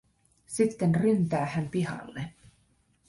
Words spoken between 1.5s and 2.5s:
pihalle.